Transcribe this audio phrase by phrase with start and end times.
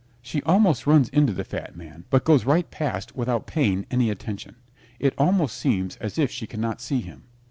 [0.23, 4.55] She almost runs into the Fat Man, but goes right past without paying any attention.
[4.97, 7.25] It almost seems as if she cannot see him.